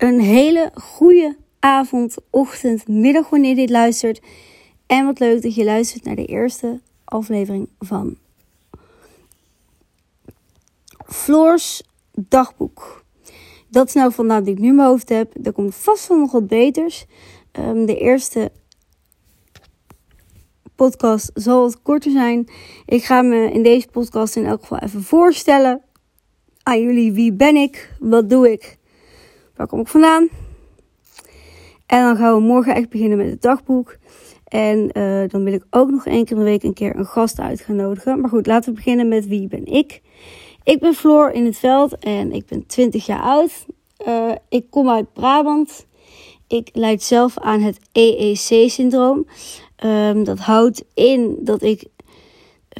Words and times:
Een 0.00 0.20
hele 0.20 0.70
goede 0.74 1.36
avond, 1.58 2.16
ochtend, 2.30 2.88
middag 2.88 3.28
wanneer 3.28 3.50
je 3.50 3.56
dit 3.56 3.70
luistert. 3.70 4.20
En 4.86 5.04
wat 5.04 5.18
leuk 5.18 5.42
dat 5.42 5.54
je 5.54 5.64
luistert 5.64 6.04
naar 6.04 6.14
de 6.14 6.24
eerste 6.24 6.80
aflevering 7.04 7.68
van 7.78 8.16
Floors 11.06 11.82
dagboek. 12.14 13.04
Dat 13.68 13.86
is 13.86 13.94
nou 13.94 14.12
vandaag 14.12 14.42
die 14.42 14.52
ik 14.52 14.58
nu 14.58 14.72
mijn 14.72 14.88
hoofd 14.88 15.08
heb. 15.08 15.46
Er 15.46 15.52
komt 15.52 15.74
vast 15.74 16.08
wel 16.08 16.18
nog 16.18 16.32
wat 16.32 16.46
beters. 16.46 17.06
Um, 17.52 17.86
de 17.86 17.98
eerste 17.98 18.52
podcast 20.74 21.30
zal 21.34 21.60
wat 21.60 21.82
korter 21.82 22.10
zijn. 22.10 22.48
Ik 22.86 23.04
ga 23.04 23.22
me 23.22 23.50
in 23.52 23.62
deze 23.62 23.88
podcast 23.88 24.36
in 24.36 24.46
elk 24.46 24.60
geval 24.60 24.78
even 24.78 25.02
voorstellen 25.02 25.82
aan 26.62 26.80
jullie. 26.80 27.12
Wie 27.12 27.32
ben 27.32 27.56
ik? 27.56 27.96
Wat 27.98 28.30
doe 28.30 28.52
ik? 28.52 28.78
Waar 29.60 29.68
kom 29.68 29.80
ik 29.80 29.88
vandaan? 29.88 30.28
En 31.86 32.02
dan 32.02 32.16
gaan 32.16 32.34
we 32.34 32.40
morgen 32.40 32.74
echt 32.74 32.88
beginnen 32.88 33.18
met 33.18 33.30
het 33.30 33.42
dagboek. 33.42 33.96
En 34.44 34.98
uh, 34.98 35.28
dan 35.28 35.44
wil 35.44 35.52
ik 35.52 35.64
ook 35.70 35.90
nog 35.90 36.06
één 36.06 36.24
keer 36.24 36.36
in 36.36 36.44
de 36.44 36.50
week 36.50 36.62
een 36.62 36.74
keer 36.74 36.96
een 36.96 37.06
gast 37.06 37.40
uit 37.40 37.60
gaan 37.60 37.76
nodigen. 37.76 38.20
Maar 38.20 38.30
goed, 38.30 38.46
laten 38.46 38.70
we 38.70 38.76
beginnen 38.76 39.08
met 39.08 39.26
wie 39.26 39.48
ben 39.48 39.66
ik. 39.66 40.00
Ik 40.62 40.80
ben 40.80 40.94
Floor 40.94 41.30
in 41.30 41.44
het 41.44 41.56
veld 41.56 41.98
en 41.98 42.32
ik 42.32 42.46
ben 42.46 42.66
20 42.66 43.06
jaar 43.06 43.20
oud. 43.20 43.66
Uh, 44.06 44.32
ik 44.48 44.66
kom 44.70 44.90
uit 44.90 45.12
Brabant. 45.12 45.86
Ik 46.46 46.68
leid 46.72 47.02
zelf 47.02 47.38
aan 47.38 47.60
het 47.60 47.78
EEC-syndroom. 47.92 49.26
Um, 49.84 50.24
dat 50.24 50.38
houdt 50.38 50.84
in 50.94 51.38
dat 51.40 51.62
ik 51.62 51.84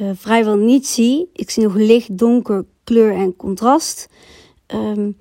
uh, 0.00 0.10
vrijwel 0.14 0.56
niet 0.56 0.86
zie. 0.86 1.30
Ik 1.32 1.50
zie 1.50 1.62
nog 1.62 1.74
licht, 1.74 2.18
donker, 2.18 2.64
kleur 2.84 3.14
en 3.14 3.36
contrast. 3.36 4.08
Um, 4.74 5.16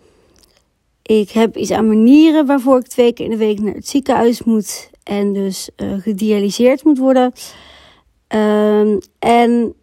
ik 1.18 1.30
heb 1.30 1.58
iets 1.58 1.72
aan 1.72 1.88
manieren 1.88 2.46
waarvoor 2.46 2.78
ik 2.78 2.88
twee 2.88 3.14
keer 3.14 3.26
in 3.26 3.32
de 3.32 3.38
week 3.38 3.60
naar 3.60 3.74
het 3.74 3.88
ziekenhuis 3.88 4.44
moet. 4.44 4.90
En 5.04 5.34
dus 5.34 5.70
uh, 5.78 5.94
gedialyseerd 6.00 6.84
moet 6.84 6.98
worden. 6.98 7.34
Um, 8.36 9.00
en 9.20 9.74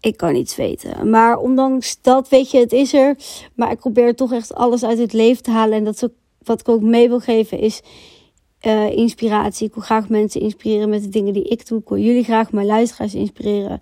ik 0.00 0.16
kan 0.16 0.32
niets 0.32 0.56
weten. 0.56 1.10
Maar 1.10 1.38
ondanks 1.38 1.98
dat, 2.02 2.28
weet 2.28 2.50
je, 2.50 2.58
het 2.58 2.72
is 2.72 2.92
er. 2.92 3.16
Maar 3.54 3.70
ik 3.70 3.78
probeer 3.78 4.14
toch 4.14 4.32
echt 4.32 4.54
alles 4.54 4.84
uit 4.84 4.98
het 4.98 5.12
leven 5.12 5.42
te 5.42 5.50
halen. 5.50 5.78
En 5.78 5.84
dat 5.84 6.08
wat 6.42 6.60
ik 6.60 6.68
ook 6.68 6.82
mee 6.82 7.08
wil 7.08 7.20
geven 7.20 7.58
is 7.58 7.80
uh, 8.66 8.90
inspiratie. 8.90 9.66
Ik 9.66 9.74
wil 9.74 9.82
graag 9.82 10.08
mensen 10.08 10.40
inspireren 10.40 10.88
met 10.88 11.02
de 11.02 11.08
dingen 11.08 11.32
die 11.32 11.48
ik 11.48 11.66
doe. 11.68 11.78
Ik 11.78 11.88
wil 11.88 11.98
jullie 11.98 12.24
graag, 12.24 12.52
mijn 12.52 12.66
luisteraars, 12.66 13.14
inspireren. 13.14 13.80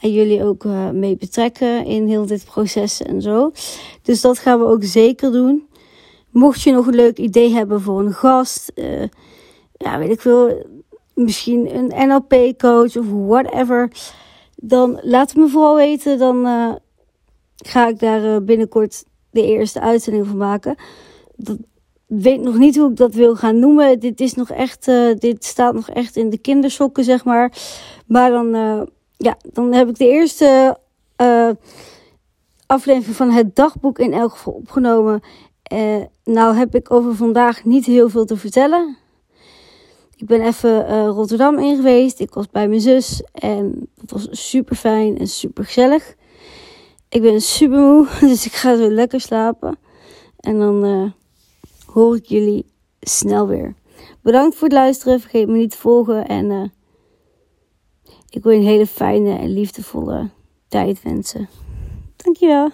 En 0.00 0.12
jullie 0.12 0.44
ook 0.44 0.64
uh, 0.64 0.90
mee 0.90 1.16
betrekken 1.16 1.84
in 1.84 2.06
heel 2.06 2.26
dit 2.26 2.44
proces 2.44 3.02
en 3.02 3.22
zo. 3.22 3.52
Dus 4.02 4.20
dat 4.20 4.38
gaan 4.38 4.58
we 4.58 4.66
ook 4.66 4.84
zeker 4.84 5.32
doen. 5.32 5.67
Mocht 6.38 6.62
je 6.62 6.72
nog 6.72 6.86
een 6.86 6.94
leuk 6.94 7.18
idee 7.18 7.52
hebben 7.52 7.80
voor 7.80 8.00
een 8.00 8.12
gast, 8.12 8.72
uh, 8.74 9.02
ja, 9.72 9.98
weet 9.98 10.10
ik 10.10 10.20
veel, 10.20 10.64
misschien 11.14 11.74
een 11.76 12.08
NLP-coach 12.08 12.96
of 12.96 13.06
whatever, 13.10 13.92
dan 14.56 15.00
laat 15.02 15.28
het 15.28 15.38
me 15.38 15.48
vooral 15.48 15.76
weten. 15.76 16.18
Dan 16.18 16.46
uh, 16.46 16.74
ga 17.56 17.88
ik 17.88 17.98
daar 17.98 18.24
uh, 18.24 18.36
binnenkort 18.42 19.04
de 19.30 19.46
eerste 19.46 19.80
uitzending 19.80 20.26
van 20.26 20.36
maken. 20.36 20.76
Dat 21.36 21.56
weet 22.06 22.40
nog 22.40 22.58
niet 22.58 22.76
hoe 22.76 22.90
ik 22.90 22.96
dat 22.96 23.14
wil 23.14 23.36
gaan 23.36 23.58
noemen. 23.58 24.00
Dit 24.00 24.20
is 24.20 24.34
nog 24.34 24.50
echt, 24.50 24.84
dit 25.18 25.44
staat 25.44 25.74
nog 25.74 25.88
echt 25.88 26.16
in 26.16 26.30
de 26.30 26.38
kindersokken, 26.38 27.04
zeg 27.04 27.24
maar. 27.24 27.52
Maar 28.06 28.30
dan, 28.30 28.48
ja, 29.16 29.36
dan 29.52 29.72
heb 29.72 29.88
ik 29.88 29.98
de 29.98 30.08
eerste 30.08 30.78
aflevering 32.66 33.16
van 33.16 33.30
het 33.30 33.56
dagboek 33.56 33.98
in 33.98 34.12
elk 34.12 34.30
geval 34.30 34.52
opgenomen. 34.52 35.22
Uh, 35.72 36.04
nou 36.24 36.56
heb 36.56 36.74
ik 36.74 36.90
over 36.90 37.14
vandaag 37.14 37.64
niet 37.64 37.84
heel 37.84 38.08
veel 38.08 38.24
te 38.24 38.36
vertellen. 38.36 38.96
Ik 40.16 40.26
ben 40.26 40.40
even 40.40 40.90
uh, 40.90 41.06
Rotterdam 41.06 41.58
in 41.58 41.76
geweest. 41.76 42.20
Ik 42.20 42.34
was 42.34 42.48
bij 42.48 42.68
mijn 42.68 42.80
zus 42.80 43.22
en 43.32 43.88
het 44.00 44.10
was 44.10 44.28
super 44.30 44.76
fijn 44.76 45.18
en 45.18 45.26
super 45.26 45.64
gezellig. 45.64 46.14
Ik 47.08 47.22
ben 47.22 47.40
super 47.40 47.78
moe, 47.78 48.06
dus 48.20 48.46
ik 48.46 48.52
ga 48.52 48.76
zo 48.76 48.90
lekker 48.90 49.20
slapen. 49.20 49.78
En 50.40 50.58
dan 50.58 50.84
uh, 50.84 51.10
hoor 51.86 52.16
ik 52.16 52.26
jullie 52.26 52.66
snel 53.00 53.46
weer. 53.46 53.74
Bedankt 54.22 54.56
voor 54.56 54.68
het 54.68 54.76
luisteren. 54.76 55.20
Vergeet 55.20 55.48
me 55.48 55.56
niet 55.56 55.70
te 55.70 55.78
volgen. 55.78 56.26
En 56.26 56.72
ik 58.30 58.42
wil 58.42 58.52
je 58.52 58.58
een 58.58 58.64
hele 58.64 58.86
fijne 58.86 59.38
en 59.38 59.52
liefdevolle 59.52 60.30
tijd 60.68 61.02
wensen. 61.02 61.48
Dankjewel. 62.16 62.70